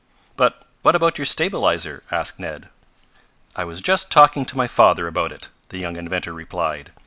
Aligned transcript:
"But 0.35 0.63
what 0.81 0.95
about 0.95 1.19
your 1.19 1.25
stabilizer?" 1.27 2.01
asked 2.09 2.39
Ned. 2.39 2.69
"I 3.55 3.63
was 3.65 3.81
just 3.83 4.09
talking 4.09 4.47
to 4.47 4.57
my 4.57 4.65
father 4.65 5.05
about 5.05 5.31
it," 5.31 5.49
the 5.69 5.77
young 5.77 5.95
inventor 5.95 6.33
replied. 6.33 6.91